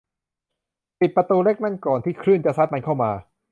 [0.99, 3.11] ปิดประตูเล็กนั่นก่อนที่คลื่นจะซัดมันเข้ามา